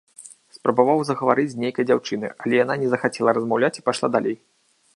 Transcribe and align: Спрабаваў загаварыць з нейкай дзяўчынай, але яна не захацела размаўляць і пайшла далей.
Спрабаваў 0.57 1.01
загаварыць 1.09 1.45
з 1.51 1.59
нейкай 1.63 1.87
дзяўчынай, 1.89 2.31
але 2.45 2.53
яна 2.63 2.79
не 2.85 2.89
захацела 2.95 3.29
размаўляць 3.39 3.73
і 3.81 3.85
пайшла 3.91 4.07
далей. 4.17 4.35